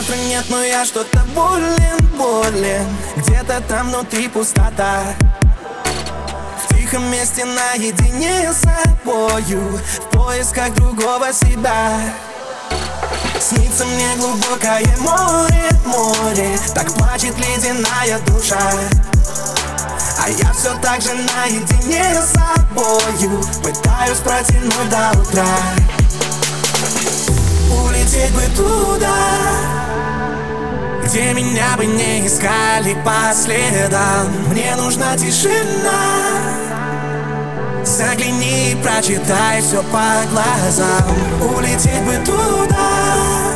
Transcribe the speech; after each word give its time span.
Утра 0.00 0.14
нет, 0.28 0.44
но 0.48 0.62
я 0.62 0.84
что-то 0.84 1.18
болен, 1.34 1.98
болен. 2.16 2.86
Где-то 3.16 3.60
там 3.66 3.88
внутри 3.88 4.28
пустота. 4.28 5.02
В 6.62 6.74
тихом 6.74 7.10
месте 7.10 7.44
наедине 7.44 8.52
с 8.52 8.58
собою. 8.60 9.76
В 9.76 10.16
поисках 10.16 10.72
другого 10.74 11.32
себя. 11.32 12.00
Снится 13.40 13.84
мне 13.86 14.08
глубокое 14.18 14.86
море, 15.00 15.68
море. 15.84 16.58
Так 16.76 16.92
плачет 16.94 17.36
ледяная 17.36 18.20
душа. 18.20 18.70
А 20.24 20.28
я 20.30 20.52
все 20.52 20.78
так 20.80 21.02
же 21.02 21.12
наедине 21.14 22.04
с 22.14 22.34
собою. 22.34 23.42
Пытаюсь 23.64 24.18
протянуть 24.18 24.90
до 24.90 25.18
утра. 25.18 25.46
Улететь 27.72 28.32
бы 28.32 28.42
туда 28.54 29.37
Где 31.08 31.32
меня 31.32 31.74
бы 31.78 31.86
не 31.86 32.26
искали 32.26 32.94
по 33.02 33.32
следам. 33.32 34.28
Мне 34.50 34.76
нужна 34.76 35.16
тишина. 35.16 35.90
Загляни, 37.82 38.76
прочитай 38.82 39.62
все 39.62 39.82
по 39.84 40.20
глазам. 40.30 41.16
Улететь 41.40 42.02
бы 42.02 42.14
туда 42.26 43.54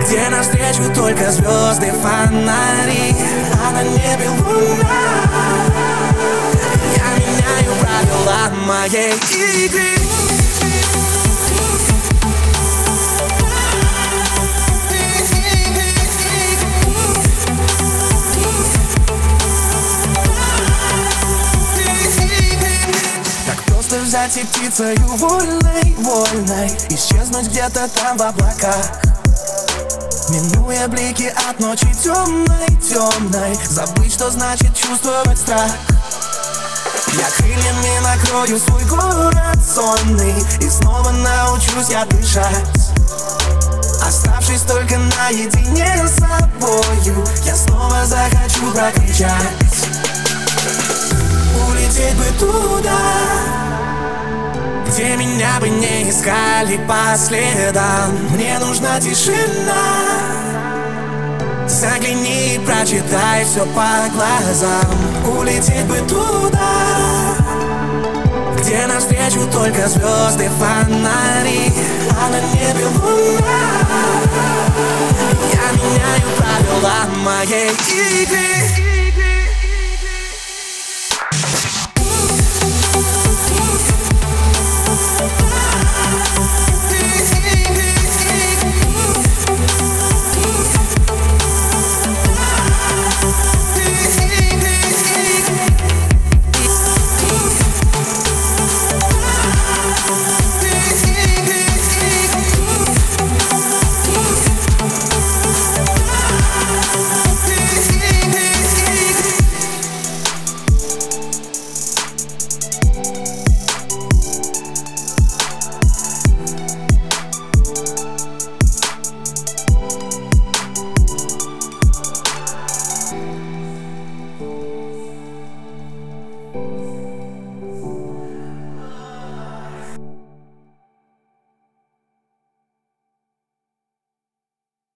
Где 0.00 0.28
навстречу 0.28 0.92
только 0.92 1.30
звезды, 1.30 1.92
фонари. 2.02 3.14
А 3.64 3.70
на 3.70 3.84
небе 3.84 4.28
луна. 4.40 4.88
Я 6.96 7.14
меняю 7.16 7.76
правила 7.80 8.50
моей 8.66 9.12
игры 9.66 9.94
взять 24.26 24.36
и 24.36 24.46
птицею 24.46 25.06
вольной, 25.16 25.94
вольной 25.98 26.68
Исчезнуть 26.88 27.48
где-то 27.48 27.88
там 27.88 28.16
в 28.16 28.22
облаках. 28.22 29.00
Минуя 30.30 30.88
блики 30.88 31.32
от 31.50 31.60
ночи 31.60 31.86
темной, 32.02 32.66
темной 32.80 33.58
Забыть, 33.68 34.12
что 34.12 34.30
значит 34.30 34.74
чувствовать 34.74 35.38
страх. 35.38 35.70
Я 37.12 37.30
крыльями 37.36 37.98
накрою 38.02 38.58
свой 38.58 38.84
город 38.84 39.58
сонный 39.62 40.34
И 40.60 40.70
снова 40.70 41.10
научусь 41.10 41.90
я 41.90 42.04
дышать. 42.06 42.92
Оставшись 44.06 44.62
только 44.62 44.98
наедине 44.98 46.06
с 46.06 46.18
собою 46.18 47.26
Я 47.44 47.56
снова 47.56 48.04
захочу 48.06 48.70
прокричать. 48.72 49.32
Улететь 51.68 52.16
бы 52.16 52.24
туда 52.38 53.53
меня 55.16 55.60
бы 55.60 55.68
не 55.68 56.10
искали 56.10 56.78
по 56.88 57.16
следам. 57.16 58.16
Мне 58.30 58.58
нужна 58.58 59.00
тишина. 59.00 60.34
Загляни, 61.66 62.60
прочитай 62.64 63.44
все 63.44 63.64
по 63.66 64.08
глазам. 64.12 65.38
Улететь 65.38 65.86
бы 65.86 65.96
туда 66.06 67.36
Где 68.58 68.86
навстречу 68.86 69.40
только 69.50 69.88
звезды, 69.88 70.50
фонари. 70.58 71.72
А 72.20 72.28
на 72.28 72.40
небе 72.52 72.86
луна. 72.86 73.64
Я 75.52 75.72
меняю 75.72 76.28
правила 76.36 77.24
моей 77.24 77.70
игры 77.70 78.53